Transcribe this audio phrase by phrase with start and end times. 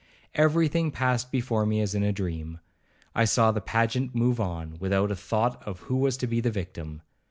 [0.33, 2.57] Everything passed before me as in a dream.
[3.13, 6.49] I saw the pageant move on, without a thought of who was to be the
[6.49, 7.03] victim.